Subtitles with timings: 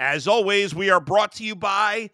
[0.00, 2.08] As always, we are brought to you by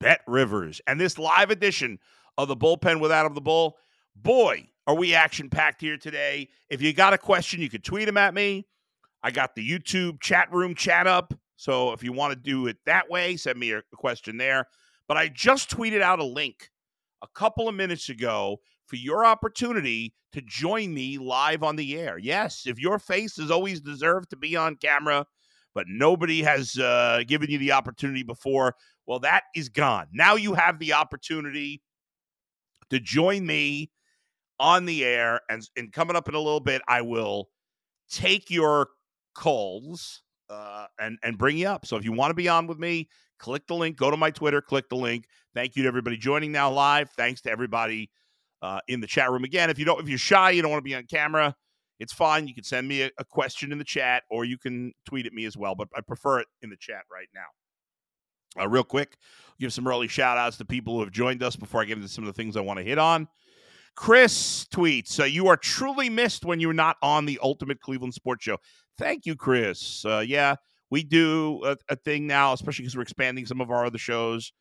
[0.00, 0.80] Bet Rivers.
[0.86, 1.98] And this live edition
[2.38, 3.76] of the bullpen with Adam the Bull,
[4.16, 6.48] boy, are we action packed here today.
[6.70, 8.66] If you got a question, you could tweet them at me.
[9.22, 11.34] I got the YouTube chat room chat up.
[11.56, 14.66] So if you want to do it that way, send me a question there.
[15.06, 16.70] But I just tweeted out a link
[17.22, 22.16] a couple of minutes ago for your opportunity to join me live on the air.
[22.16, 25.26] Yes, if your face has always deserved to be on camera,
[25.76, 28.74] but nobody has uh, given you the opportunity before.
[29.06, 30.06] Well, that is gone.
[30.10, 31.82] Now you have the opportunity
[32.88, 33.90] to join me
[34.58, 35.42] on the air.
[35.50, 37.50] And, and coming up in a little bit, I will
[38.10, 38.88] take your
[39.34, 41.84] calls uh, and, and bring you up.
[41.84, 44.30] So if you want to be on with me, click the link, go to my
[44.30, 45.26] Twitter, click the link.
[45.54, 47.10] Thank you to everybody joining now live.
[47.10, 48.10] Thanks to everybody
[48.62, 49.44] uh, in the chat room.
[49.44, 51.54] Again, if you don't, if you're shy, you don't want to be on camera,
[51.98, 52.46] it's fine.
[52.46, 55.32] You can send me a, a, question in the chat or you can tweet at
[55.32, 58.62] me as well, but I prefer it in the chat right now.
[58.62, 59.16] Uh, real quick,
[59.60, 62.08] give some early shout outs to people who have joined us before I get into
[62.08, 63.28] some of the things I want to hit on.
[63.96, 68.44] Chris tweets, uh, You are truly missed when you're not on the Ultimate Cleveland Sports
[68.44, 68.58] Show.
[68.98, 70.04] Thank you, Chris.
[70.04, 70.56] Uh, yeah,
[70.90, 74.52] we do a, a thing now, especially because we're expanding some of our other shows.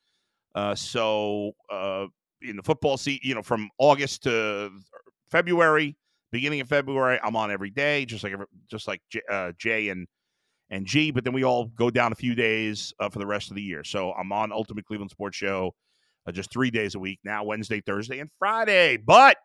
[0.56, 2.08] Uh, so, uh,
[2.42, 4.72] in the football seat, you know, from August to
[5.30, 5.98] February,
[6.36, 8.34] beginning of February, I'm on every day, just like
[8.70, 9.02] just like
[9.32, 10.06] uh, Jay and
[10.70, 11.12] and G.
[11.12, 13.62] But then we all go down a few days uh, for the rest of the
[13.62, 13.86] year.
[13.86, 15.74] So I'm on Ultimate Cleveland Sports Show
[16.28, 18.98] uh, just three days a week now: Wednesday, Thursday, and Friday.
[18.98, 19.38] But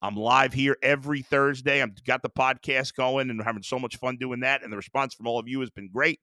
[0.00, 1.82] I'm live here every Thursday.
[1.82, 4.62] I've got the podcast going and having so much fun doing that.
[4.62, 6.20] And the response from all of you has been great.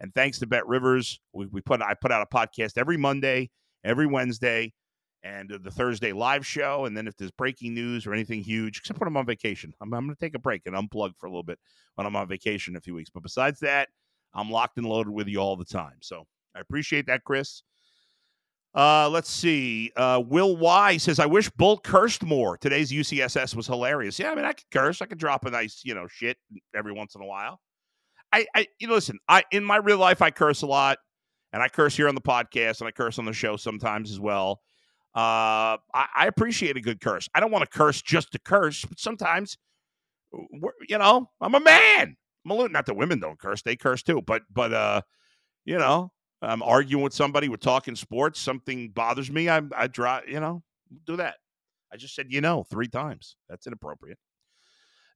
[0.00, 3.50] And thanks to Bet Rivers, we, we put I put out a podcast every Monday,
[3.84, 4.72] every Wednesday
[5.24, 6.84] and the Thursday live show.
[6.84, 9.92] And then if there's breaking news or anything huge, except when I'm on vacation, I'm,
[9.94, 11.58] I'm going to take a break and unplug for a little bit
[11.94, 13.10] when I'm on vacation in a few weeks.
[13.10, 13.88] But besides that,
[14.34, 15.96] I'm locked and loaded with you all the time.
[16.00, 17.62] So I appreciate that, Chris.
[18.74, 19.92] Uh, let's see.
[19.96, 22.56] Uh, Will Y says, I wish Bull cursed more.
[22.56, 24.18] Today's UCSS was hilarious.
[24.18, 25.02] Yeah, I mean, I could curse.
[25.02, 26.38] I could drop a nice, you know, shit
[26.74, 27.60] every once in a while.
[28.32, 30.98] I, I, you know, listen, I, in my real life, I curse a lot
[31.52, 34.18] and I curse here on the podcast and I curse on the show sometimes as
[34.18, 34.60] well.
[35.14, 37.28] Uh, I, I appreciate a good curse.
[37.34, 39.58] I don't want to curse just to curse, but sometimes,
[40.32, 42.16] you know, I'm a man.
[42.44, 44.22] I'm a little, not that women don't curse; they curse too.
[44.22, 45.02] But, but, uh,
[45.64, 47.48] you know, I'm arguing with somebody.
[47.48, 48.40] We're talking sports.
[48.40, 49.48] Something bothers me.
[49.48, 50.20] I, I draw.
[50.26, 50.62] You know,
[51.06, 51.36] do that.
[51.92, 53.36] I just said, you know, three times.
[53.48, 54.18] That's inappropriate.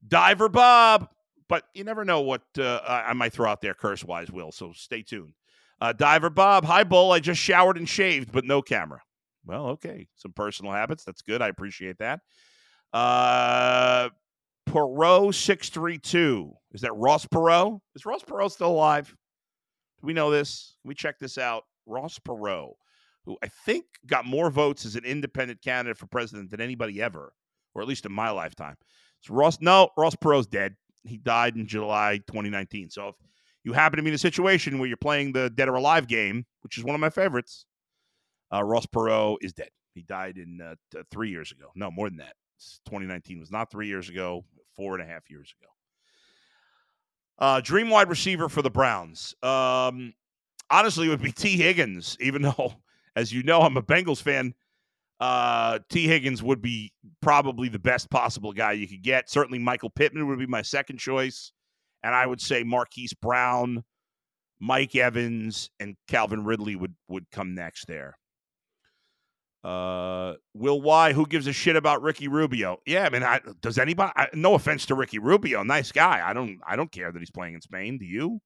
[0.06, 1.08] Diver Bob,
[1.48, 4.52] but you never know what uh, I might throw out there curse wise, Will.
[4.52, 5.32] So stay tuned.
[5.80, 7.12] Uh, Diver Bob, hi, Bull.
[7.12, 9.00] I just showered and shaved, but no camera.
[9.46, 10.08] Well, okay.
[10.16, 11.04] Some personal habits.
[11.04, 11.40] That's good.
[11.40, 12.20] I appreciate that.
[12.92, 14.10] Uh
[14.68, 16.52] Perot 632.
[16.72, 17.80] Is that Ross Perot?
[17.94, 19.08] Is Ross Perot still alive?
[20.00, 20.76] Do we know this?
[20.82, 21.64] Can we check this out?
[21.86, 22.72] Ross Perot,
[23.24, 27.32] who I think got more votes as an independent candidate for president than anybody ever,
[27.74, 28.76] or at least in my lifetime.
[29.20, 30.74] So Ross, no, Ross Perot's dead.
[31.04, 32.90] He died in July 2019.
[32.90, 33.14] So if
[33.64, 36.44] you happen to be in a situation where you're playing the Dead or Alive game,
[36.62, 37.64] which is one of my favorites,
[38.52, 39.70] uh, Ross Perot is dead.
[39.94, 41.70] He died in uh, t- three years ago.
[41.74, 42.34] No, more than that.
[42.86, 44.44] 2019 was not three years ago,
[44.76, 45.70] four and a half years ago.
[47.38, 49.34] Uh, dream wide receiver for the Browns.
[49.42, 50.14] Um,
[50.70, 52.74] honestly, would be Tee Higgins, even though,
[53.14, 54.54] as you know, I'm a Bengals fan.
[55.18, 56.92] Uh, Tee Higgins would be
[57.22, 59.30] probably the best possible guy you could get.
[59.30, 61.52] Certainly, Michael Pittman would be my second choice.
[62.02, 63.82] And I would say Marquise Brown,
[64.60, 68.18] Mike Evans, and Calvin Ridley would, would come next there.
[69.66, 71.12] Uh, Will Why?
[71.12, 72.78] who gives a shit about Ricky Rubio?
[72.86, 74.12] Yeah, I mean, I, does anybody?
[74.14, 76.22] I, no offense to Ricky Rubio, nice guy.
[76.24, 77.98] I don't, I don't care that he's playing in Spain.
[77.98, 78.40] Do you?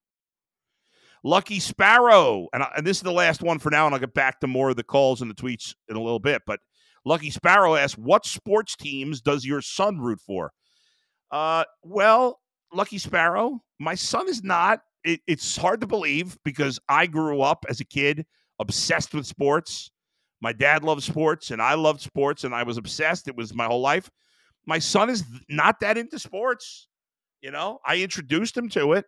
[1.22, 4.14] Lucky Sparrow, and, I, and this is the last one for now, and I'll get
[4.14, 6.40] back to more of the calls and the tweets in a little bit.
[6.46, 6.61] But
[7.05, 10.52] Lucky Sparrow asks, "What sports teams does your son root for?"
[11.31, 12.40] Uh, well,
[12.72, 14.81] Lucky Sparrow, my son is not.
[15.05, 18.25] It, it's hard to believe because I grew up as a kid
[18.58, 19.90] obsessed with sports.
[20.41, 23.29] My dad loved sports, and I loved sports, and I was obsessed.
[23.29, 24.11] It was my whole life.
[24.67, 26.89] My son is not that into sports.
[27.43, 29.07] You know, I introduced him to it.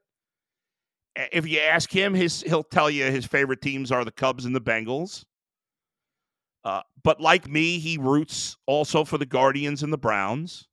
[1.14, 4.56] If you ask him, his he'll tell you his favorite teams are the Cubs and
[4.56, 5.25] the Bengals.
[6.64, 10.69] Uh, but like me, he roots also for the Guardians and the Browns.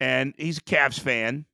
[0.00, 1.46] And he's a Cavs fan.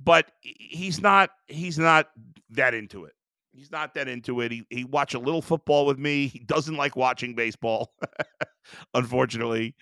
[0.00, 2.08] But he's not he's not
[2.50, 3.14] that into it.
[3.54, 4.50] He's not that into it.
[4.50, 6.26] He he watch a little football with me.
[6.26, 7.92] He doesn't like watching baseball.
[8.94, 9.74] Unfortunately,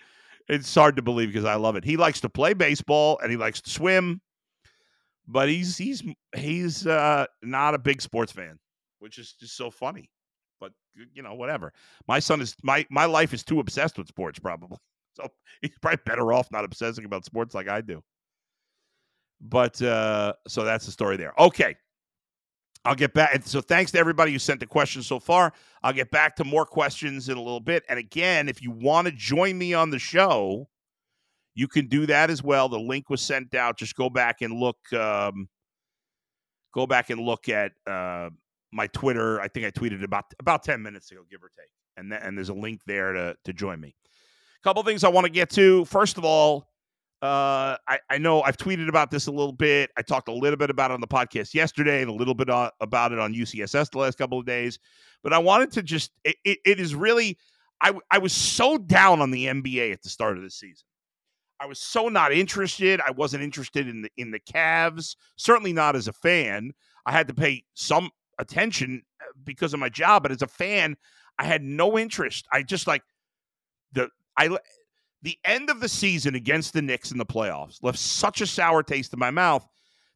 [0.47, 1.85] it's hard to believe because I love it.
[1.85, 4.21] He likes to play baseball and he likes to swim,
[5.27, 6.03] but he's he's
[6.35, 8.59] he's uh, not a big sports fan,
[8.99, 10.09] which is just so funny.
[10.59, 10.73] But
[11.13, 11.71] you know, whatever.
[12.07, 14.77] My son is my my life is too obsessed with sports, probably.
[15.13, 15.27] So
[15.61, 18.01] he's probably better off not obsessing about sports like I do.
[19.41, 21.33] But uh, so that's the story there.
[21.37, 21.75] Okay.
[22.83, 23.43] I'll get back.
[23.45, 25.53] So thanks to everybody who sent the questions so far.
[25.83, 27.83] I'll get back to more questions in a little bit.
[27.87, 30.67] And again, if you want to join me on the show,
[31.53, 32.69] you can do that as well.
[32.69, 33.77] The link was sent out.
[33.77, 34.77] Just go back and look.
[34.93, 35.47] Um,
[36.73, 38.29] go back and look at uh,
[38.71, 39.39] my Twitter.
[39.41, 41.69] I think I tweeted about about ten minutes ago, give or take.
[41.97, 43.95] And th- and there's a link there to to join me.
[44.59, 45.85] A couple things I want to get to.
[45.85, 46.70] First of all,
[47.21, 49.91] uh, I, I know I've tweeted about this a little bit.
[49.97, 52.49] I talked a little bit about it on the podcast yesterday and a little bit
[52.49, 54.79] on, about it on UCSS the last couple of days.
[55.23, 57.37] But I wanted to just, it, it, it is really,
[57.79, 60.85] I, I was so down on the NBA at the start of the season.
[61.59, 62.99] I was so not interested.
[63.05, 65.15] I wasn't interested in the in the Cavs.
[65.35, 66.71] Certainly not as a fan.
[67.05, 68.09] I had to pay some
[68.39, 70.97] attention uh, because of my job, but as a fan,
[71.37, 72.47] I had no interest.
[72.51, 73.03] I just like
[73.91, 74.57] the I
[75.21, 78.83] the end of the season against the Knicks in the playoffs left such a sour
[78.83, 79.67] taste in my mouth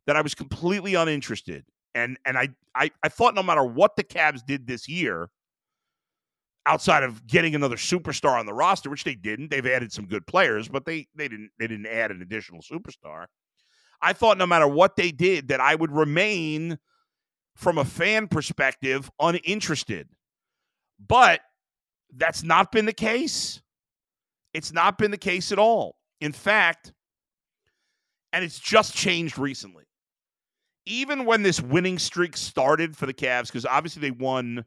[0.07, 1.65] that I was completely uninterested.
[1.93, 5.29] And and I I, I thought no matter what the Cavs did this year,
[6.65, 10.25] outside of getting another superstar on the roster, which they didn't, they've added some good
[10.27, 13.25] players, but they they didn't they didn't add an additional superstar.
[14.01, 16.77] I thought no matter what they did, that I would remain
[17.55, 20.09] from a fan perspective uninterested.
[21.07, 21.41] But
[22.15, 23.61] that's not been the case.
[24.55, 25.97] It's not been the case at all.
[26.21, 26.93] In fact,
[28.31, 29.83] and it's just changed recently.
[30.85, 34.63] Even when this winning streak started for the Cavs, because obviously they won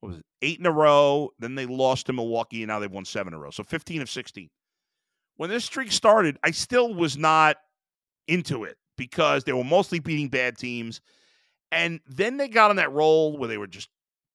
[0.00, 2.90] what was it, eight in a row, then they lost to Milwaukee, and now they've
[2.90, 3.50] won seven in a row.
[3.50, 4.50] So 15 of 16.
[5.36, 7.56] When this streak started, I still was not
[8.28, 11.00] into it because they were mostly beating bad teams.
[11.72, 13.88] And then they got on that roll where they were just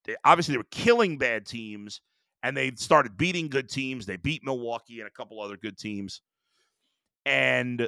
[0.05, 2.01] they, obviously they were killing bad teams
[2.43, 4.05] and they started beating good teams.
[4.05, 6.21] They beat Milwaukee and a couple other good teams.
[7.25, 7.87] And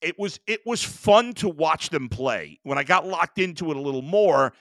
[0.00, 2.60] it was it was fun to watch them play.
[2.62, 4.52] When I got locked into it a little more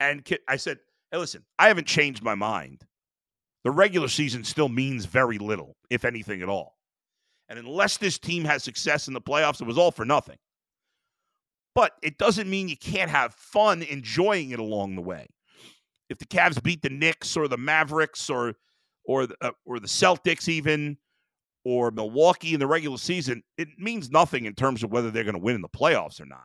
[0.00, 0.78] and I said,
[1.10, 2.86] "Hey, listen, I haven't changed my mind.
[3.64, 6.78] The regular season still means very little, if anything at all.
[7.48, 10.38] And unless this team has success in the playoffs, it was all for nothing.
[11.74, 15.28] But it doesn't mean you can't have fun enjoying it along the way
[16.12, 18.54] if the Cavs beat the Knicks or the Mavericks or
[19.04, 20.96] or the, uh, or the Celtics even
[21.64, 25.34] or Milwaukee in the regular season, it means nothing in terms of whether they're going
[25.34, 26.44] to win in the playoffs or not.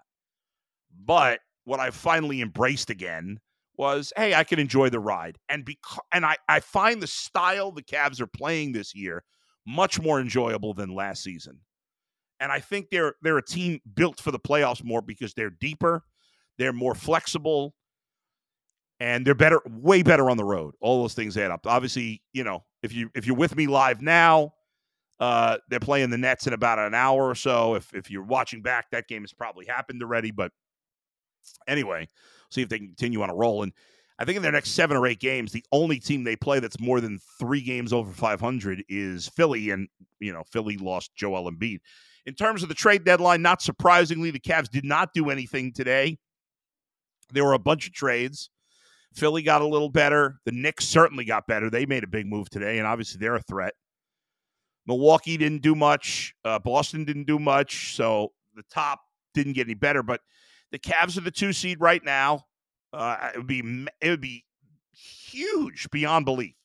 [1.05, 3.39] But what I finally embraced again
[3.77, 7.71] was, hey, I can enjoy the ride, and because and I I find the style
[7.71, 9.24] the Cavs are playing this year
[9.67, 11.59] much more enjoyable than last season.
[12.39, 16.03] And I think they're they're a team built for the playoffs more because they're deeper,
[16.57, 17.74] they're more flexible,
[18.99, 20.73] and they're better, way better on the road.
[20.81, 21.65] All those things add up.
[21.67, 24.53] Obviously, you know, if you if you're with me live now,
[25.19, 27.75] uh, they're playing the Nets in about an hour or so.
[27.75, 30.31] If if you're watching back, that game has probably happened already.
[30.31, 30.51] But
[31.67, 32.07] anyway,
[32.49, 33.63] see if they can continue on a roll.
[33.63, 33.73] And
[34.19, 36.79] I think in their next seven or eight games, the only team they play that's
[36.79, 39.87] more than three games over 500 is Philly, and
[40.19, 41.79] you know Philly lost Joel Embiid.
[42.25, 46.17] In terms of the trade deadline, not surprisingly, the Cavs did not do anything today.
[47.31, 48.49] There were a bunch of trades.
[49.17, 50.39] Philly got a little better.
[50.45, 51.71] The Knicks certainly got better.
[51.71, 53.74] They made a big move today, and obviously they're a threat.
[54.86, 56.36] Milwaukee didn't do much.
[56.45, 57.95] Uh, Boston didn't do much.
[57.95, 59.01] So the top
[59.33, 60.03] didn't get any better.
[60.03, 60.21] But
[60.71, 62.45] the Cavs are the two seed right now.
[62.93, 64.45] Uh, it would be it would be
[64.93, 66.55] huge beyond belief.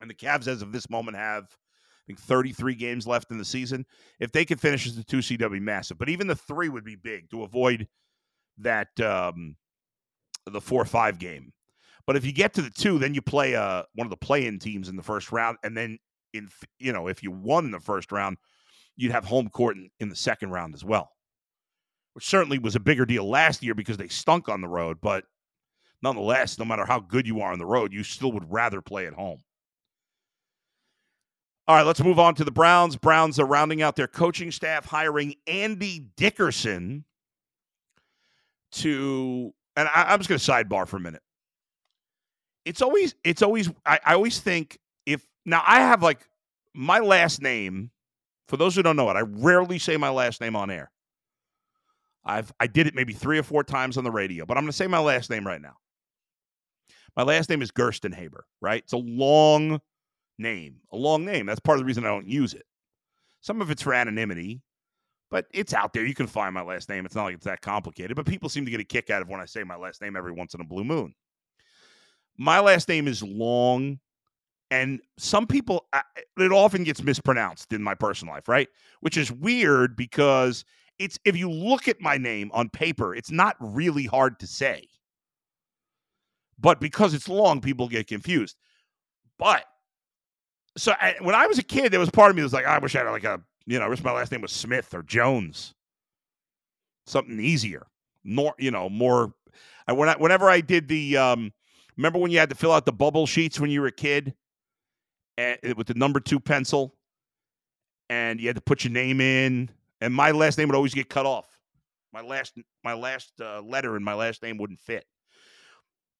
[0.00, 3.44] And the Cavs, as of this moment, have I think 33 games left in the
[3.44, 3.86] season.
[4.20, 5.98] If they could finish as the two seed, that'd be massive.
[5.98, 7.88] But even the three would be big to avoid
[8.58, 9.56] that um,
[10.46, 11.52] the four five game.
[12.06, 14.58] But if you get to the two, then you play uh, one of the play-in
[14.58, 15.98] teams in the first round, and then
[16.32, 16.48] in
[16.78, 18.36] you know if you won the first round,
[18.96, 21.10] you'd have home court in, in the second round as well,
[22.12, 24.98] which certainly was a bigger deal last year because they stunk on the road.
[25.00, 25.24] But
[26.02, 29.06] nonetheless, no matter how good you are on the road, you still would rather play
[29.06, 29.40] at home.
[31.66, 32.96] All right, let's move on to the Browns.
[32.96, 37.06] Browns are rounding out their coaching staff, hiring Andy Dickerson
[38.72, 41.22] to, and I, am just going to sidebar for a minute.
[42.64, 46.20] It's always, it's always, I, I always think if now I have like
[46.74, 47.90] my last name.
[48.48, 50.90] For those who don't know it, I rarely say my last name on air.
[52.24, 54.70] I've I did it maybe three or four times on the radio, but I'm going
[54.70, 55.76] to say my last name right now.
[57.16, 58.82] My last name is Gerstenhaber, right?
[58.82, 59.80] It's a long
[60.38, 61.46] name, a long name.
[61.46, 62.64] That's part of the reason I don't use it.
[63.40, 64.62] Some of it's for anonymity,
[65.30, 66.04] but it's out there.
[66.04, 67.04] You can find my last name.
[67.06, 69.28] It's not like it's that complicated, but people seem to get a kick out of
[69.28, 71.14] when I say my last name every once in a blue moon.
[72.36, 74.00] My last name is long,
[74.70, 75.86] and some people,
[76.36, 78.68] it often gets mispronounced in my personal life, right?
[79.00, 80.64] Which is weird because
[80.98, 84.88] it's, if you look at my name on paper, it's not really hard to say.
[86.58, 88.56] But because it's long, people get confused.
[89.38, 89.64] But
[90.76, 92.66] so I, when I was a kid, there was part of me that was like,
[92.66, 94.92] I wish I had like a, you know, I wish my last name was Smith
[94.94, 95.74] or Jones,
[97.06, 97.86] something easier,
[98.24, 99.34] more, you know, more.
[99.86, 101.52] I when I, whenever I did the, um,
[101.96, 104.34] remember when you had to fill out the bubble sheets when you were a kid,
[105.36, 106.94] and, with the number two pencil,
[108.08, 111.08] and you had to put your name in, and my last name would always get
[111.08, 111.48] cut off.
[112.12, 115.04] My last, my last uh, letter in my last name wouldn't fit.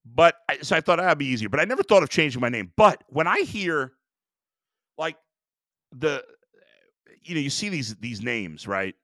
[0.04, 1.48] But I, so I thought that'd be easier.
[1.48, 2.72] But I never thought of changing my name.
[2.76, 3.92] But when I hear
[4.98, 5.16] like
[5.92, 6.24] the
[7.24, 8.94] you know you see these these names right?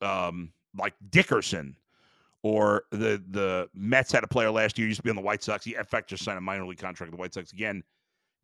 [0.00, 1.76] Um like dickerson
[2.42, 5.42] or the the mets had a player last year used to be on the white
[5.42, 5.64] sox.
[5.64, 7.82] He in fact just signed a minor league contract with the white sox again.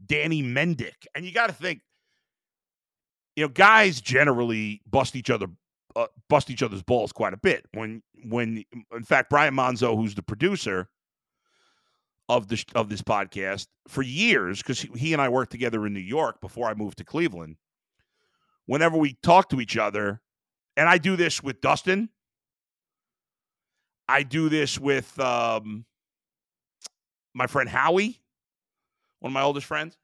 [0.05, 1.07] Danny mendick.
[1.15, 1.81] And you got to think
[3.37, 5.47] you know guys generally bust each other
[5.97, 7.67] uh, bust each other's balls quite a bit.
[7.73, 8.65] When when
[8.95, 10.89] in fact brian monzo who's the producer
[12.29, 16.01] of this of this podcast for years because he and I worked together in New
[16.01, 17.57] York before I moved to Cleveland.
[18.69, 20.21] Whenever we talk to each other,
[20.77, 22.11] and I do this with Dustin,
[24.07, 25.87] I do this with um,
[27.33, 28.21] my friend Howie,
[29.21, 29.97] one of my oldest friends.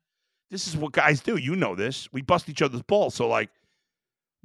[0.50, 1.36] This is what guys do.
[1.36, 2.08] You know this.
[2.10, 3.14] We bust each other's balls.
[3.14, 3.50] So like,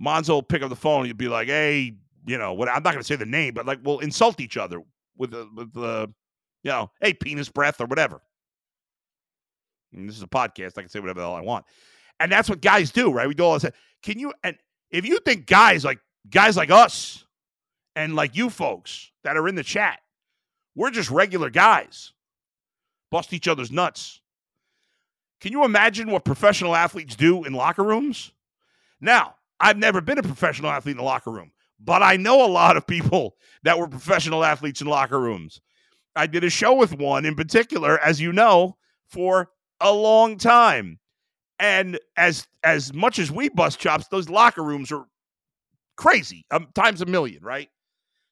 [0.03, 1.05] Monzo will pick up the phone.
[1.05, 1.95] You'd be like, "Hey,
[2.25, 2.67] you know what?
[2.67, 4.81] I'm not going to say the name, but like, we'll insult each other
[5.17, 5.69] with the with
[6.63, 8.21] you know, hey, penis breath or whatever.
[9.93, 10.77] And this is a podcast.
[10.77, 11.63] I can say whatever the hell I want.
[12.19, 13.27] And that's what guys do, right?
[13.27, 13.71] We do all this.
[14.03, 14.57] Can you, and
[14.91, 17.25] if you think guys like, guys like us
[17.95, 19.99] and like you folks that are in the chat,
[20.75, 22.13] we're just regular guys,
[23.11, 24.21] bust each other's nuts.
[25.41, 28.31] Can you imagine what professional athletes do in locker rooms?
[29.01, 32.47] Now, I've never been a professional athlete in the locker room, but I know a
[32.47, 35.61] lot of people that were professional athletes in locker rooms.
[36.15, 38.77] I did a show with one in particular, as you know,
[39.07, 40.98] for a long time.
[41.59, 45.05] And as as much as we bust chops, those locker rooms are
[45.97, 47.69] crazy, um, times a million, right?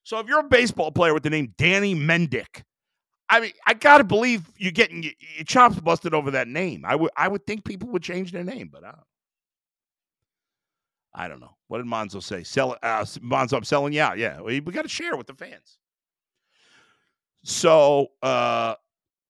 [0.03, 2.63] So if you're a baseball player with the name Danny Mendick,
[3.29, 5.12] I mean, I gotta believe you're getting your,
[5.46, 6.86] chops busted over that name.
[6.86, 9.03] I would I would think people would change their name, but I don't.
[11.13, 11.55] I don't know.
[11.67, 12.43] What did Monzo say?
[12.43, 14.17] Sell uh, Monzo, I'm selling you out.
[14.17, 15.79] Yeah, we, we got to share with the fans.
[17.43, 18.75] So uh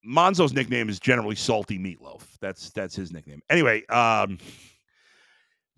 [0.07, 2.21] Monzo's nickname is generally Salty Meatloaf.
[2.39, 3.41] That's that's his nickname.
[3.49, 4.37] Anyway, um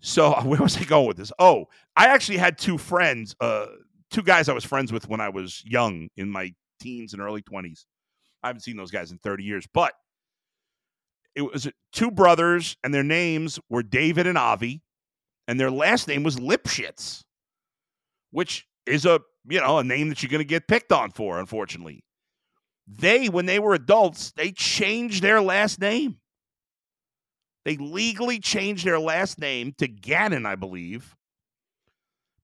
[0.00, 1.32] so where was I going with this?
[1.38, 3.66] Oh, I actually had two friends, uh
[4.10, 7.42] two guys I was friends with when I was young in my teens and early
[7.42, 7.84] 20s.
[8.42, 9.92] I haven't seen those guys in 30 years, but
[11.34, 14.82] it was two brothers and their names were David and Avi
[15.46, 17.24] and their last name was Lipschitz,
[18.30, 21.38] which is a, you know, a name that you're going to get picked on for,
[21.38, 22.04] unfortunately.
[22.92, 26.16] They, when they were adults, they changed their last name.
[27.64, 31.14] They legally changed their last name to Gannon, I believe,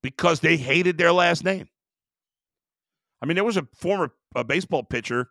[0.02, 1.68] because they hated their last name.
[3.20, 5.30] I mean, there was a former a baseball pitcher.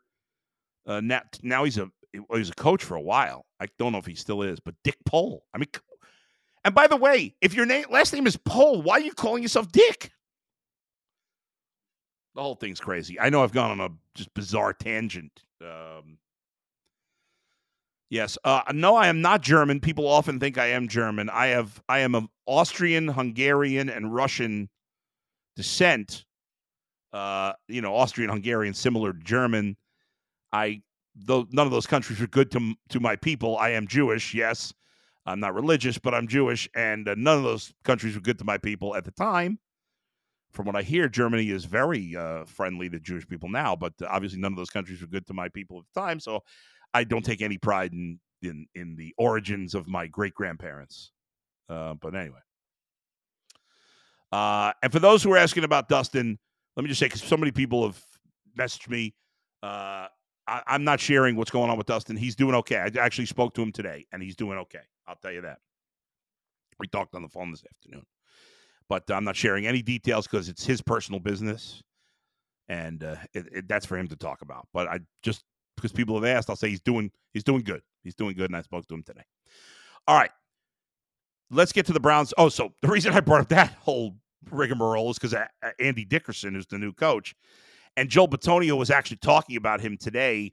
[0.88, 1.90] Uh, now, now he's a
[2.34, 3.46] he's a coach for a while.
[3.60, 5.46] I don't know if he still is, but Dick Pole.
[5.54, 5.70] I mean,
[6.64, 9.44] and by the way, if your name last name is Pole, why are you calling
[9.44, 10.12] yourself Dick?
[12.36, 13.20] The whole thing's crazy.
[13.20, 15.44] I know I've gone on a just bizarre tangent.
[15.62, 16.18] Um,
[18.10, 19.80] yes, uh, no, I am not German.
[19.80, 21.30] People often think I am German.
[21.30, 24.70] I have I am of Austrian, Hungarian, and Russian
[25.56, 26.26] descent.
[27.14, 29.78] Uh, you know, Austrian, Hungarian, similar to German.
[30.52, 30.82] I
[31.16, 33.58] though none of those countries were good to to my people.
[33.58, 34.74] I am Jewish, yes.
[35.26, 38.46] I'm not religious, but I'm Jewish, and uh, none of those countries were good to
[38.46, 39.58] my people at the time.
[40.56, 44.40] From what I hear, Germany is very uh, friendly to Jewish people now, but obviously
[44.40, 46.20] none of those countries were good to my people at the time.
[46.20, 46.44] So
[46.94, 51.12] I don't take any pride in in in the origins of my great grandparents.
[51.68, 52.40] Uh, but anyway,
[54.32, 56.40] uh, and for those who are asking about Dustin,
[56.76, 58.02] let me just say because so many people have
[58.58, 59.14] messaged me.
[59.62, 60.08] Uh,
[60.48, 62.16] I, am not sharing what's going on with Dustin.
[62.16, 62.78] He's doing okay.
[62.78, 64.84] I actually spoke to him today, and he's doing okay.
[65.08, 65.60] I'll tell you that.
[66.80, 68.06] We talked on the phone this afternoon,
[68.90, 71.82] but I'm not sharing any details because it's his personal business,
[72.68, 74.68] and uh, it, it, that's for him to talk about.
[74.74, 75.44] But I just
[75.76, 77.82] because people have asked, I'll say he's doing he's doing good.
[78.04, 79.24] He's doing good, and I spoke to him today.
[80.08, 80.32] All right,
[81.50, 82.34] let's get to the Browns.
[82.38, 84.16] Oh, so the reason I brought up that whole
[84.52, 85.36] rigmarole is because
[85.80, 87.34] Andy Dickerson is the new coach
[87.98, 90.52] and Joel Bitonio was actually talking about him today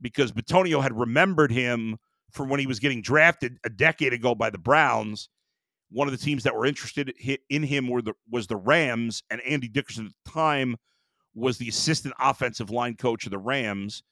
[0.00, 1.96] because Bitonio had remembered him
[2.30, 5.28] from when he was getting drafted a decade ago by the Browns.
[5.90, 7.14] One of the teams that were interested
[7.48, 10.76] in him were the, was the Rams, and Andy Dickerson at the time
[11.34, 14.02] was the assistant offensive line coach of the Rams.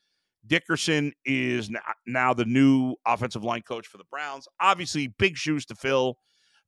[0.46, 1.70] Dickerson is
[2.06, 4.46] now the new offensive line coach for the Browns.
[4.60, 6.18] Obviously, big shoes to fill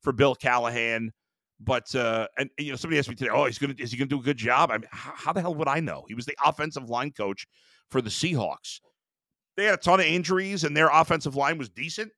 [0.01, 1.11] for Bill Callahan.
[1.59, 4.09] But uh, and you know, somebody asked me today, "Oh, he's gonna is he gonna
[4.09, 6.05] do a good job?" I mean, how, how the hell would I know?
[6.07, 7.47] He was the offensive line coach
[7.89, 8.79] for the Seahawks.
[9.55, 12.11] They had a ton of injuries, and their offensive line was decent.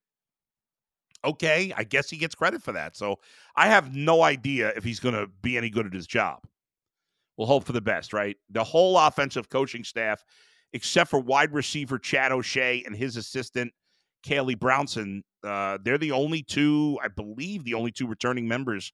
[1.26, 2.96] Okay, I guess he gets credit for that.
[2.96, 3.20] So
[3.56, 6.40] I have no idea if he's gonna be any good at his job.
[7.38, 8.38] We'll hope for the best, right?
[8.50, 10.24] The whole offensive coaching staff,
[10.74, 13.74] except for wide receiver Chad O'Shea and his assistant
[14.28, 18.92] Callie Brownson, uh, they're the only two, I believe, the only two returning members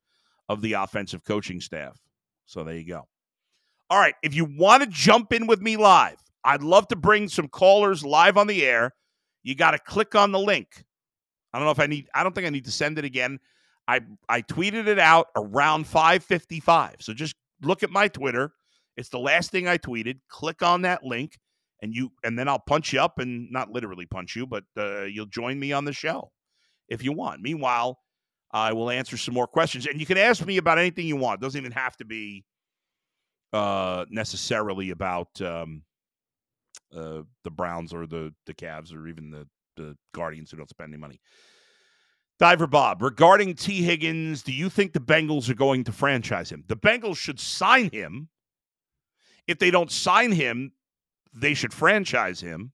[0.47, 1.99] of the offensive coaching staff.
[2.45, 3.07] So there you go.
[3.89, 4.15] All right.
[4.23, 8.05] If you want to jump in with me live, I'd love to bring some callers
[8.05, 8.91] live on the air.
[9.43, 10.85] You got to click on the link.
[11.55, 13.39] I don't know if I need, I don't think I need to send it again.
[13.87, 16.97] I, I tweeted it out around 555.
[16.99, 18.51] So just look at my Twitter.
[18.97, 20.19] It's the last thing I tweeted.
[20.27, 21.39] Click on that link
[21.81, 25.03] and you, and then I'll punch you up and not literally punch you, but uh,
[25.03, 26.31] you'll join me on the show
[26.89, 27.41] if you want.
[27.41, 27.99] Meanwhile,
[28.51, 29.85] I will answer some more questions.
[29.85, 31.41] And you can ask me about anything you want.
[31.41, 32.43] It doesn't even have to be
[33.53, 35.83] uh, necessarily about um,
[36.93, 40.93] uh, the Browns or the, the Cavs or even the, the Guardians who don't spend
[40.93, 41.19] any money.
[42.37, 46.65] Diver Bob, regarding Tee Higgins, do you think the Bengals are going to franchise him?
[46.67, 48.29] The Bengals should sign him.
[49.47, 50.73] If they don't sign him,
[51.33, 52.73] they should franchise him.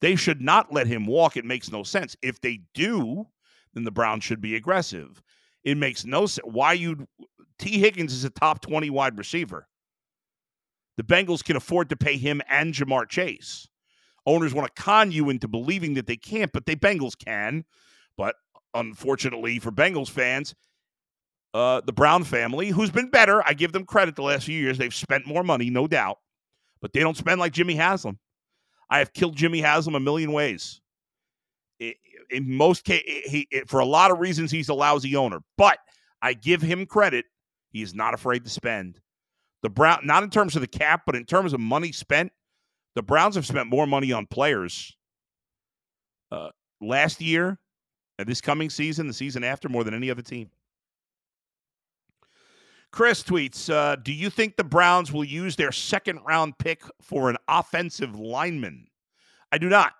[0.00, 1.36] They should not let him walk.
[1.36, 2.16] It makes no sense.
[2.22, 3.28] If they do,
[3.72, 5.22] then the Browns should be aggressive.
[5.64, 6.44] It makes no sense.
[6.44, 7.06] Why you
[7.58, 9.68] Tee Higgins is a top 20 wide receiver.
[10.96, 13.68] The Bengals can afford to pay him and Ja'Marr Chase.
[14.26, 17.64] Owners want to con you into believing that they can't, but they Bengals can.
[18.16, 18.36] But
[18.74, 20.54] unfortunately for Bengals fans,
[21.54, 24.78] uh, the Brown family, who's been better, I give them credit the last few years.
[24.78, 26.18] They've spent more money, no doubt,
[26.80, 28.18] but they don't spend like Jimmy Haslam.
[28.88, 30.82] I have killed Jimmy Haslam a million ways
[32.32, 35.40] in most cases, he, for a lot of reasons, he's a lousy owner.
[35.56, 35.78] But
[36.20, 37.26] I give him credit;
[37.70, 39.00] he is not afraid to spend.
[39.62, 42.32] The Brown, not in terms of the cap, but in terms of money spent,
[42.94, 44.96] the Browns have spent more money on players
[46.30, 46.50] uh,
[46.80, 47.58] last year,
[48.18, 50.50] and this coming season, the season after, more than any other team.
[52.90, 57.30] Chris tweets uh, Do you think the Browns will use their second round pick for
[57.30, 58.86] an offensive lineman?
[59.50, 59.92] I do not.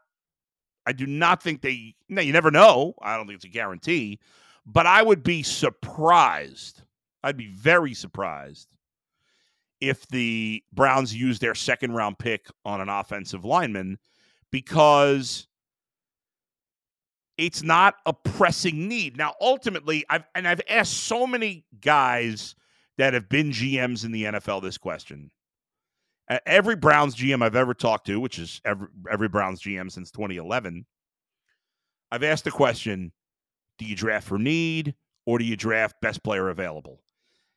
[0.86, 1.94] I do not think they.
[2.08, 2.94] No, you never know.
[3.00, 4.20] I don't think it's a guarantee,
[4.66, 6.82] but I would be surprised.
[7.22, 8.68] I'd be very surprised
[9.82, 13.98] if the Browns use their second round pick on an offensive lineman
[14.52, 15.48] because
[17.36, 19.16] it's not a pressing need.
[19.16, 22.54] Now, ultimately, I've and I've asked so many guys
[22.96, 25.30] that have been GMs in the NFL this question
[26.46, 30.86] every Browns GM I've ever talked to, which is every, every Browns GM since 2011,
[32.10, 33.12] I've asked the question
[33.78, 34.94] do you draft for need
[35.26, 37.02] or do you draft best player available?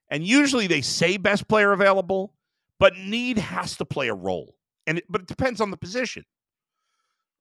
[0.10, 2.34] And usually they say best player available,
[2.80, 4.56] but need has to play a role.
[4.88, 6.24] And it, but it depends on the position.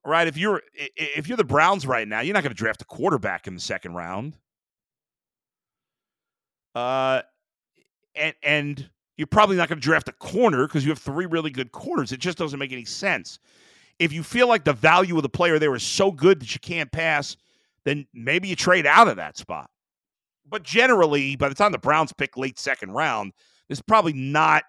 [0.07, 0.27] Right?
[0.27, 3.47] If you're if you're the Browns right now, you're not going to draft a quarterback
[3.47, 4.37] in the second round.
[6.75, 7.23] Uh
[8.15, 11.51] and and you're probably not going to draft a corner because you have three really
[11.51, 12.13] good corners.
[12.13, 13.39] It just doesn't make any sense.
[13.99, 16.61] If you feel like the value of the player there is so good that you
[16.61, 17.37] can't pass,
[17.85, 19.71] then maybe you trade out of that spot.
[20.47, 23.33] But generally, by the time the Browns pick late second round,
[23.69, 24.65] it's probably not,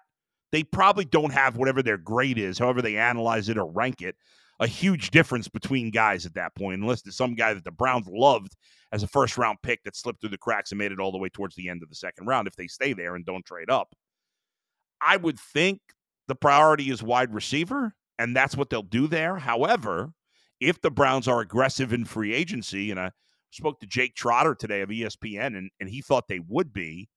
[0.52, 4.16] they probably don't have whatever their grade is, however they analyze it or rank it.
[4.60, 8.06] a huge difference between guys at that point, unless there's some guy that the Browns
[8.08, 8.56] loved
[8.92, 11.18] as a first round pick that slipped through the cracks and made it all the
[11.18, 13.70] way towards the end of the second round if they stay there and don't trade
[13.70, 13.94] up.
[15.00, 15.80] I would think
[16.28, 19.36] the priority is wide receiver, and that's what they'll do there.
[19.36, 20.12] However,
[20.60, 23.10] if the Browns are aggressive in free agency, and I
[23.50, 27.08] spoke to Jake Trotter today of ESPN, and, and he thought they would be,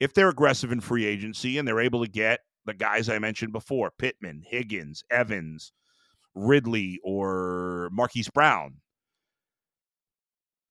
[0.00, 3.52] if they're aggressive in free agency and they're able to get the guys I mentioned
[3.52, 5.72] before Pittman, Higgins, Evans,
[6.34, 8.76] Ridley, or Marquise Brown.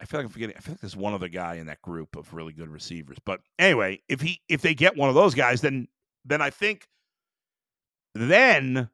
[0.01, 0.55] I feel like I'm forgetting.
[0.57, 3.17] I feel like there's one other guy in that group of really good receivers.
[3.25, 5.87] But anyway, if he if they get one of those guys, then
[6.25, 6.87] then I think
[8.13, 8.89] then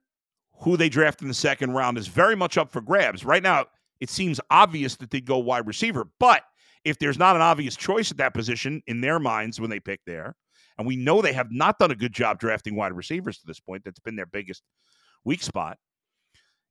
[0.59, 3.25] who they draft in the second round is very much up for grabs.
[3.25, 3.65] Right now,
[3.99, 6.43] it seems obvious that they'd go wide receiver, but
[6.85, 9.99] if there's not an obvious choice at that position in their minds when they pick
[10.05, 10.35] there,
[10.77, 13.59] and we know they have not done a good job drafting wide receivers to this
[13.59, 14.63] point, that's been their biggest
[15.25, 15.77] weak spot.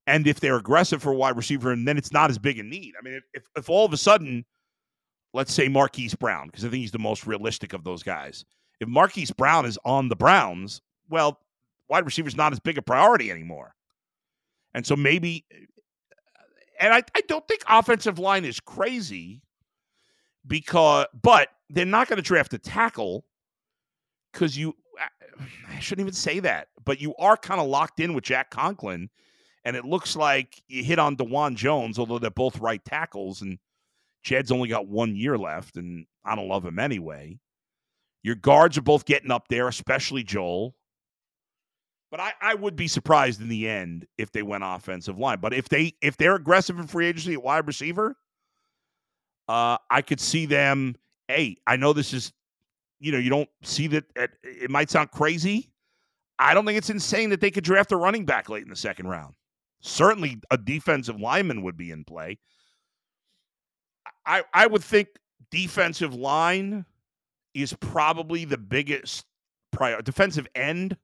[0.07, 2.95] And if they're aggressive for wide receiver, and then it's not as big a need.
[2.99, 4.47] I mean, if, if all of a sudden,
[5.35, 8.47] let's say Marquise Brown, because I think he's the most realistic of those guys.
[8.81, 11.38] If Marquise Brown is on the Browns, well,
[11.91, 13.75] wide receiver is not as big a priority anymore.
[14.73, 15.45] And so maybe,
[16.79, 19.43] and I, I don't think offensive line is crazy
[20.47, 23.25] because, but they're not going to draft a tackle
[24.33, 24.75] because you,
[25.69, 29.11] I shouldn't even say that, but you are kind of locked in with Jack Conklin.
[29.64, 33.43] And it looks like you hit on Dawand Jones, although they're both right tackles.
[33.43, 33.59] And
[34.23, 37.38] Jed's only got one year left, and I don't love him anyway.
[38.23, 40.75] Your guards are both getting up there, especially Joel.
[42.11, 45.40] But I, I would be surprised in the end if they went offensive line.
[45.40, 48.16] But if they if they're aggressive in free agency at wide receiver,
[49.49, 50.97] uh, I could see them.
[51.29, 52.33] Hey, I know this is,
[53.01, 54.05] you know, you don't see that.
[54.42, 55.71] It might sound crazy.
[56.38, 58.77] I don't think it's insane that they could draft a running back late in the
[58.77, 59.35] second round.
[59.81, 62.38] Certainly, a defensive lineman would be in play.
[64.25, 65.09] I I would think
[65.51, 66.87] defensive line
[67.55, 69.27] is probably the biggest
[69.73, 70.97] prior defensive end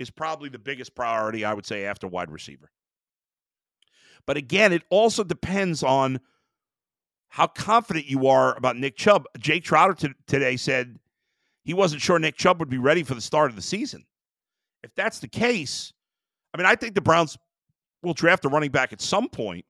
[0.00, 2.72] is probably the biggest priority I would say after wide receiver.
[4.26, 6.20] But again, it also depends on
[7.28, 9.26] how confident you are about Nick Chubb.
[9.38, 10.98] Jake Trotter t- today said
[11.64, 14.04] he wasn't sure Nick Chubb would be ready for the start of the season.
[14.82, 15.92] If that's the case,
[16.52, 17.36] I mean, I think the Browns
[18.02, 19.66] will draft a running back at some point.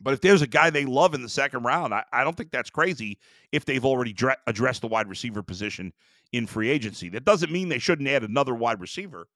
[0.00, 2.50] But if there's a guy they love in the second round, I, I don't think
[2.50, 3.18] that's crazy
[3.52, 5.92] if they've already dre- addressed the wide receiver position
[6.32, 7.08] in free agency.
[7.08, 9.28] That doesn't mean they shouldn't add another wide receiver,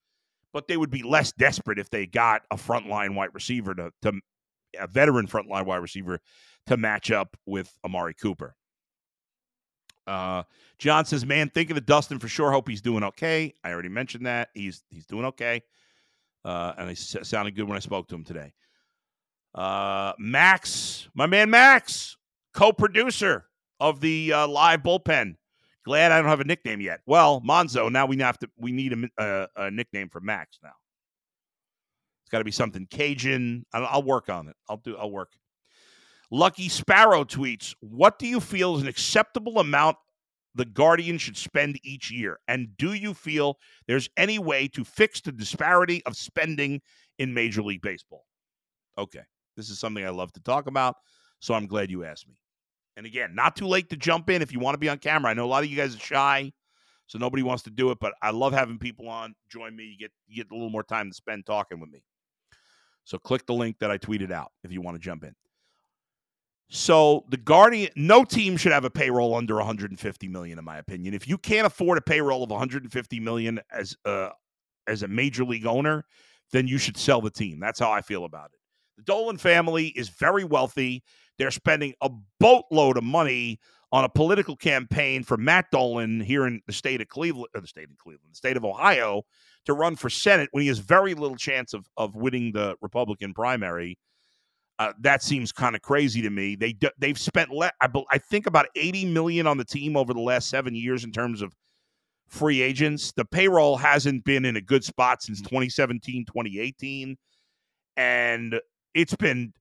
[0.53, 4.13] but they would be less desperate if they got a frontline wide receiver to, to
[4.79, 6.21] a veteran frontline wide receiver
[6.67, 8.57] to match up with Amari Cooper.
[10.07, 10.45] Uh,
[10.79, 12.53] John says, "Man, think of the Dustin for sure.
[12.53, 13.55] Hope he's doing okay.
[13.65, 15.63] I already mentioned that he's he's doing okay,
[16.45, 18.53] uh, and he sounded good when I spoke to him today."
[19.55, 22.17] Uh, Max, my man Max,
[22.55, 23.47] co-producer
[23.81, 25.37] of the uh, live bullpen.
[25.87, 26.99] Glad I don't have a nickname yet.
[27.07, 30.59] Well, Monzo, now we have to we need a, a, uh, a nickname for Max
[30.61, 30.72] now.
[32.25, 33.64] It's got to be something Cajun.
[33.72, 34.57] I'll, I'll work on it.
[34.68, 34.96] I'll do.
[34.96, 35.31] I'll work.
[36.33, 39.96] Lucky Sparrow tweets, What do you feel is an acceptable amount
[40.57, 42.40] the Guardian should spend each year?
[42.49, 46.81] And do you feel there's any way to fix the disparity of spending
[47.20, 48.25] in Major League Baseball?
[48.99, 49.22] Okay.
[49.57, 50.96] This is something I love to talk about.
[51.38, 52.35] So I'm glad you asked me.
[52.97, 55.31] And again, not too late to jump in if you want to be on camera.
[55.31, 56.53] I know a lot of you guys are shy,
[57.07, 59.35] so nobody wants to do it, but I love having people on.
[59.51, 59.85] Join me.
[59.85, 62.03] You get you get a little more time to spend talking with me.
[63.05, 65.35] So click the link that I tweeted out if you want to jump in.
[66.69, 71.15] So the Guardian, no team should have a payroll under 150 million, in my opinion.
[71.15, 74.31] If you can't afford a payroll of 150 million as a
[74.89, 76.05] as a major league owner,
[76.53, 77.61] then you should sell the team.
[77.61, 78.61] That's how I feel about it.
[78.97, 81.05] The Dolan family is very wealthy.
[81.38, 83.59] They're spending a boatload of money
[83.92, 87.66] on a political campaign for Matt Dolan here in the state of Cleveland, or the
[87.66, 89.22] state of Cleveland, the state of Ohio,
[89.64, 93.33] to run for Senate when he has very little chance of of winning the Republican
[93.33, 93.99] primary.
[94.79, 96.55] Uh, that seems kind of crazy to me.
[96.57, 100.20] They they've spent le- I, I think about 80 million on the team over the
[100.20, 101.55] last 7 years in terms of
[102.29, 103.12] free agents.
[103.12, 107.16] The payroll hasn't been in a good spot since 2017, 2018
[107.96, 108.61] and
[108.94, 109.53] it's been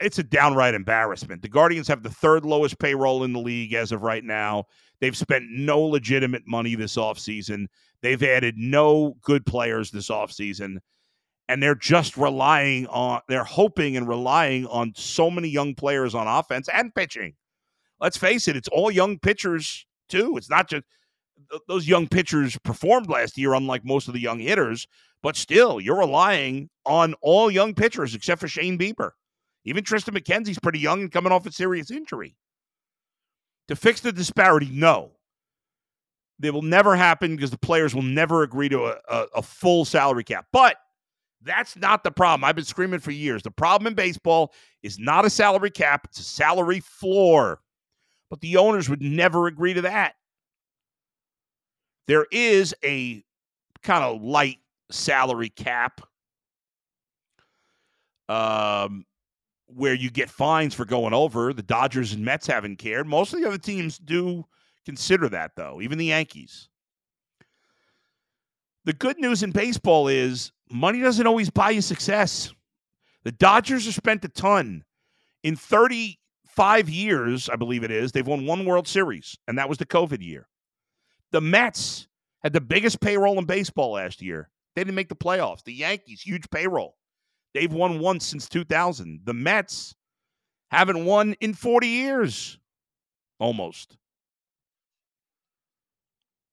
[0.00, 1.42] it's a downright embarrassment.
[1.42, 4.64] The Guardians have the third lowest payroll in the league as of right now.
[5.00, 7.66] They've spent no legitimate money this offseason.
[8.02, 10.78] They've added no good players this offseason
[11.48, 16.26] and they're just relying on they're hoping and relying on so many young players on
[16.26, 17.34] offense and pitching.
[18.00, 20.36] Let's face it, it's all young pitchers too.
[20.36, 20.84] It's not just
[21.68, 24.86] those young pitchers performed last year, unlike most of the young hitters.
[25.22, 29.10] But still, you're relying on all young pitchers except for Shane Bieber.
[29.64, 32.36] Even Triston McKenzie's pretty young and coming off a serious injury.
[33.68, 35.12] To fix the disparity, no.
[36.38, 39.84] They will never happen because the players will never agree to a, a, a full
[39.84, 40.46] salary cap.
[40.52, 40.76] But
[41.42, 42.44] that's not the problem.
[42.44, 43.42] I've been screaming for years.
[43.42, 47.60] The problem in baseball is not a salary cap, it's a salary floor.
[48.30, 50.14] But the owners would never agree to that.
[52.08, 53.22] There is a
[53.82, 54.58] kind of light
[54.90, 56.00] salary cap
[58.28, 59.04] um,
[59.66, 61.52] where you get fines for going over.
[61.52, 63.06] The Dodgers and Mets haven't cared.
[63.06, 64.44] Most of the other teams do
[64.84, 66.68] consider that, though, even the Yankees.
[68.84, 72.52] The good news in baseball is money doesn't always buy you success.
[73.24, 74.84] The Dodgers have spent a ton.
[75.42, 79.78] In 35 years, I believe it is, they've won one World Series, and that was
[79.78, 80.48] the COVID year.
[81.32, 82.06] The Mets
[82.42, 84.50] had the biggest payroll in baseball last year.
[84.74, 85.64] They didn't make the playoffs.
[85.64, 86.96] The Yankees, huge payroll.
[87.54, 89.20] They've won once since 2000.
[89.24, 89.94] The Mets
[90.70, 92.58] haven't won in 40 years,
[93.38, 93.96] almost.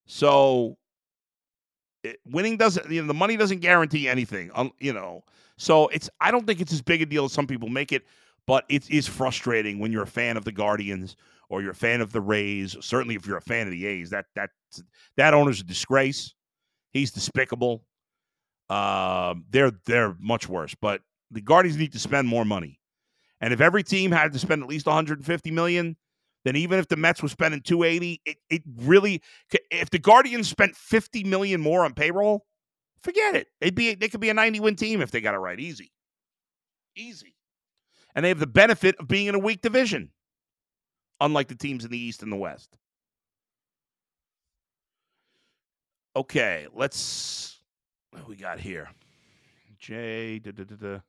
[0.05, 0.77] So
[2.03, 5.23] it, winning doesn't, you know, the money doesn't guarantee anything, you know.
[5.57, 8.05] So it's, I don't think it's as big a deal as some people make it,
[8.45, 11.15] but it is frustrating when you're a fan of the Guardians
[11.49, 12.75] or you're a fan of the Rays.
[12.81, 14.49] Certainly, if you're a fan of the A's, that that
[15.17, 16.33] that owner's a disgrace.
[16.91, 17.83] He's despicable.
[18.71, 20.73] Uh, they're they're much worse.
[20.79, 22.79] But the Guardians need to spend more money.
[23.41, 25.97] And if every team had to spend at least 150 million,
[26.45, 29.21] then even if the Mets were spending 280, it, it really
[29.71, 32.45] if the Guardians spent 50 million more on payroll,
[33.01, 33.47] forget it.
[33.59, 35.59] They'd be they could be a 90 win team if they got it right.
[35.59, 35.91] Easy.
[36.95, 37.35] Easy.
[38.15, 40.11] And they have the benefit of being in a weak division,
[41.19, 42.77] unlike the teams in the East and the West.
[46.15, 47.50] Okay, let's
[48.27, 48.89] we got here?
[49.77, 50.99] Jay, da, da, da,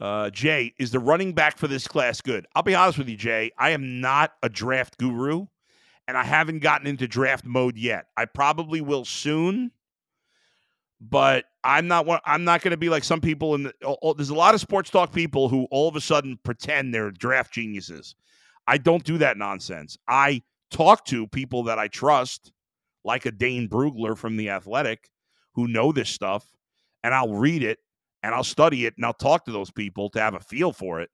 [0.00, 2.46] uh, Jay, is the running back for this class good?
[2.54, 3.50] I'll be honest with you, Jay.
[3.58, 5.46] I am not a draft guru,
[6.06, 8.06] and I haven't gotten into draft mode yet.
[8.16, 9.72] I probably will soon,
[11.00, 12.06] but I'm not.
[12.24, 13.54] I'm not going to be like some people.
[13.54, 16.00] In the, oh, oh, there's a lot of sports talk people who all of a
[16.00, 18.14] sudden pretend they're draft geniuses.
[18.66, 19.96] I don't do that nonsense.
[20.06, 22.52] I talk to people that I trust,
[23.04, 25.08] like a Dane Brugler from the Athletic,
[25.58, 26.46] who know this stuff,
[27.02, 27.80] and I'll read it
[28.22, 31.00] and I'll study it and I'll talk to those people to have a feel for
[31.00, 31.10] it.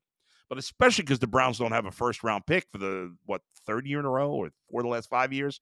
[0.49, 3.87] But especially because the Browns don't have a first round pick for the what third
[3.87, 5.61] year in a row or for the last five years,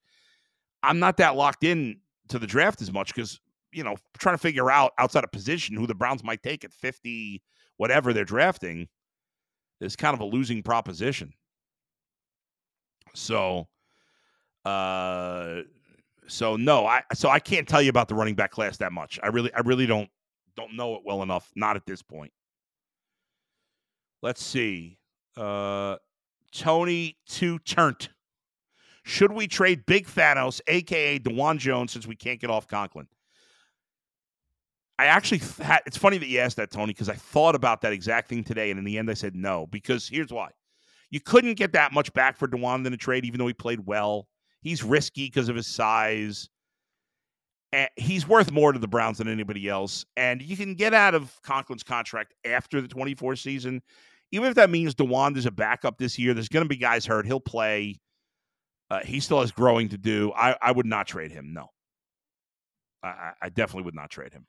[0.84, 3.39] I'm not that locked in to the draft as much because
[3.72, 6.74] you know trying to figure out outside of position who the Browns might take at
[6.74, 7.41] 50,
[7.78, 8.89] whatever they're drafting,
[9.80, 11.32] is kind of a losing proposition.
[13.15, 13.69] So,
[14.65, 15.62] uh,
[16.28, 19.20] so no, I so I can't tell you about the running back class that much.
[19.24, 20.10] I really, I really don't
[20.56, 21.52] don't know it well enough.
[21.56, 22.32] Not at this point.
[24.22, 24.98] Let's see.
[25.36, 25.98] Uh,
[26.54, 28.10] Tony to Turnt.
[29.04, 33.08] Should we trade Big Thanos, aka Dawand Jones, since we can't get off Conklin?
[34.98, 35.42] I actually
[35.86, 38.70] it's funny that you asked that, Tony, because I thought about that exact thing today,
[38.70, 39.68] and in the end, I said no.
[39.68, 40.50] Because here's why:
[41.10, 43.86] you couldn't get that much back for Dawand in a trade, even though he played
[43.86, 44.28] well.
[44.63, 46.49] He's risky because of his size
[47.95, 50.06] he's worth more to the Browns than anybody else.
[50.15, 53.82] And you can get out of Conklin's contract after the 24 season.
[54.32, 57.06] Even if that means Dawand is a backup this year, there's going to be guys
[57.06, 57.26] hurt.
[57.26, 57.99] He'll play.
[58.89, 60.32] Uh, he still has growing to do.
[60.36, 61.54] I, I would not trade him.
[61.54, 61.69] No.
[63.02, 64.45] I, I definitely would not trade him.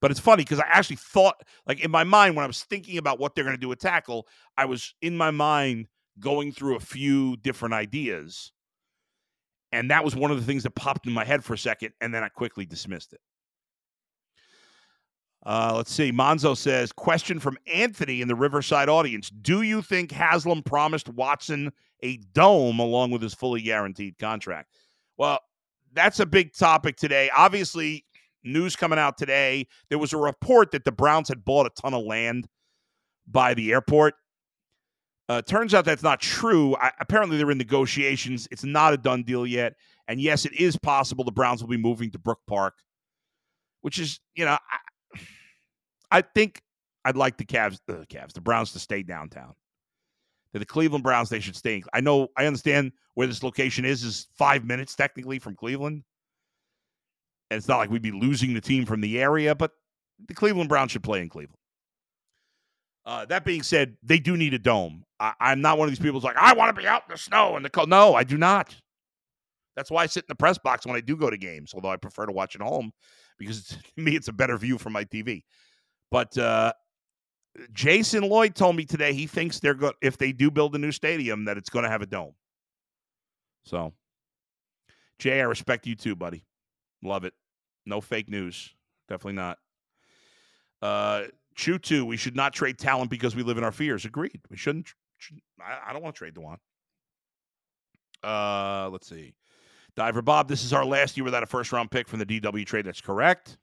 [0.00, 2.98] But it's funny because I actually thought, like in my mind, when I was thinking
[2.98, 4.26] about what they're going to do with tackle,
[4.58, 5.86] I was in my mind
[6.18, 8.52] going through a few different ideas.
[9.72, 11.92] And that was one of the things that popped in my head for a second,
[12.00, 13.20] and then I quickly dismissed it.
[15.44, 16.12] Uh, let's see.
[16.12, 19.28] Monzo says, question from Anthony in the Riverside audience.
[19.30, 24.70] Do you think Haslam promised Watson a dome along with his fully guaranteed contract?
[25.16, 25.40] Well,
[25.92, 27.28] that's a big topic today.
[27.36, 28.04] Obviously,
[28.44, 29.66] news coming out today.
[29.88, 32.46] There was a report that the Browns had bought a ton of land
[33.26, 34.14] by the airport.
[35.28, 36.76] Uh, turns out that's not true.
[36.76, 38.48] I, apparently, they're in negotiations.
[38.50, 39.74] It's not a done deal yet.
[40.08, 42.74] And yes, it is possible the Browns will be moving to Brook Park,
[43.82, 44.58] which is, you know,
[45.12, 45.20] I,
[46.18, 46.60] I think
[47.04, 49.54] I'd like the Cavs, the Cavs, the Browns to stay downtown.
[50.52, 51.82] The Cleveland Browns, they should stay.
[51.94, 56.02] I know, I understand where this location is, is five minutes technically from Cleveland.
[57.50, 59.70] And it's not like we'd be losing the team from the area, but
[60.26, 61.56] the Cleveland Browns should play in Cleveland.
[63.04, 65.04] Uh, that being said, they do need a dome.
[65.18, 67.12] I, am not one of these people who's like, I want to be out in
[67.12, 67.88] the snow and the cold.
[67.88, 68.74] No, I do not.
[69.76, 71.90] That's why I sit in the press box when I do go to games, although
[71.90, 72.92] I prefer to watch at home
[73.38, 73.64] because
[73.96, 75.42] to me it's a better view from my TV.
[76.10, 76.72] But uh,
[77.72, 80.92] Jason Lloyd told me today he thinks they're going if they do build a new
[80.92, 82.34] stadium that it's going to have a dome.
[83.64, 83.92] So,
[85.18, 86.44] Jay, I respect you too, buddy.
[87.02, 87.34] Love it.
[87.86, 88.74] No fake news.
[89.08, 89.58] Definitely not.
[90.80, 92.04] Uh, Chew two.
[92.04, 94.04] We should not trade talent because we live in our fears.
[94.04, 94.40] Agreed.
[94.50, 94.88] We shouldn't.
[95.18, 96.58] Should, I, I, don't want to trade Dewan.
[98.22, 99.34] Uh, let's see.
[99.94, 102.64] Diver Bob, this is our last year without a first round pick from the DW
[102.64, 102.86] trade.
[102.86, 103.58] That's correct.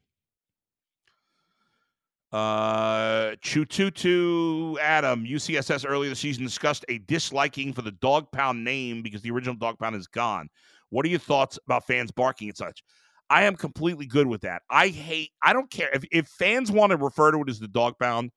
[2.31, 9.01] Uh, Chututu Adam, UCSS earlier this season discussed a disliking for the dog pound name
[9.01, 10.47] because the original dog pound is gone.
[10.89, 12.83] What are your thoughts about fans barking and such?
[13.29, 14.63] I am completely good with that.
[14.69, 15.89] I hate, I don't care.
[15.93, 18.31] If, if fans want to refer to it as the dog pound,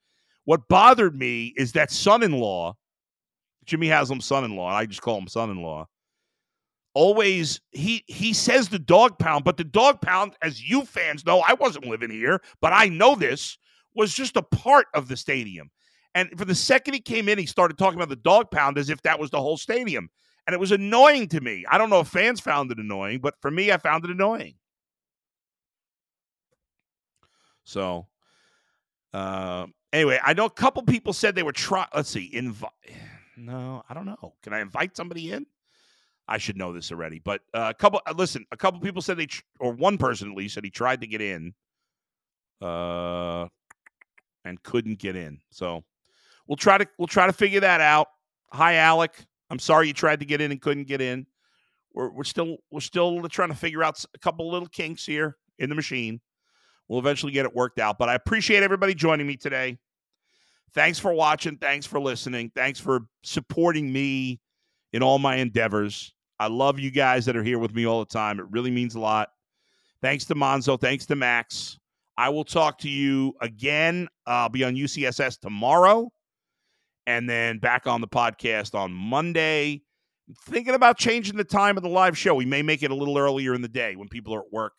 [0.45, 2.77] what bothered me is that son in law,
[3.65, 5.87] Jimmy Haslam's son in law, I just call him son in law,
[6.95, 11.43] always he he says the dog pound, but the dog pound, as you fans know,
[11.47, 13.57] I wasn't living here, but I know this
[13.95, 15.71] was just a part of the stadium.
[16.15, 18.91] And for the second he came in, he started talking about the dog pound as
[18.91, 20.11] if that was the whole stadium.
[20.47, 21.65] And it was annoying to me.
[21.71, 24.55] I don't know if fans found it annoying, but for me, I found it annoying.
[27.65, 28.07] So,
[29.13, 31.89] uh, anyway, I know a couple people said they were trying.
[31.95, 32.71] Let's see, invite.
[33.35, 34.35] No, I don't know.
[34.43, 35.47] Can I invite somebody in?
[36.29, 38.01] I should know this already, but uh, a couple.
[38.07, 40.71] Uh, listen, a couple people said they, tr- or one person at least said he
[40.71, 41.55] tried to get in,
[42.61, 43.49] uh,
[44.45, 45.41] and couldn't get in.
[45.51, 45.83] So
[46.47, 48.09] we'll try to we'll try to figure that out.
[48.53, 49.15] Hi, Alec.
[49.51, 51.27] I'm sorry you tried to get in and couldn't get in.
[51.95, 55.69] We're we're still we're still trying to figure out a couple little kinks here in
[55.69, 56.21] the machine.
[56.93, 57.97] We'll eventually get it worked out.
[57.97, 59.79] But I appreciate everybody joining me today.
[60.75, 61.57] Thanks for watching.
[61.57, 62.53] Thanks for listening.
[62.55, 64.41] Thanks for supporting me
[64.93, 66.13] in all my endeavors.
[66.39, 68.39] I love you guys that are here with me all the time.
[68.39, 69.31] It really means a lot.
[70.03, 70.79] Thanks to Monzo.
[70.79, 71.79] Thanks to Max.
[72.19, 74.07] I will talk to you again.
[74.27, 76.13] I'll be on UCSS tomorrow
[77.07, 79.81] and then back on the podcast on Monday.
[80.45, 82.35] Thinking about changing the time of the live show.
[82.35, 84.75] We may make it a little earlier in the day when people are at work.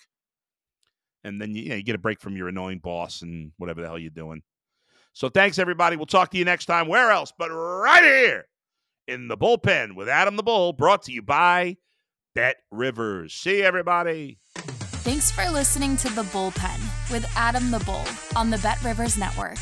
[1.23, 3.88] And then you, know, you get a break from your annoying boss and whatever the
[3.88, 4.41] hell you're doing.
[5.13, 5.95] So thanks, everybody.
[5.95, 6.88] We'll talk to you next time.
[6.88, 8.47] Where else but right here
[9.07, 11.77] in the bullpen with Adam the Bull, brought to you by
[12.36, 13.33] Bet Rivers.
[13.33, 14.39] See you, everybody.
[15.03, 18.05] Thanks for listening to The Bullpen with Adam the Bull
[18.38, 19.57] on the Bet Rivers Network.